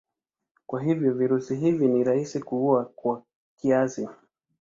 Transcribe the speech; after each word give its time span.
Kwa 0.67 0.81
hivyo 0.83 1.13
virusi 1.13 1.55
hivi 1.55 1.87
ni 1.87 2.03
rahisi 2.03 2.39
kuua 2.39 2.85
kwa 2.95 3.23
kiasi. 3.57 4.07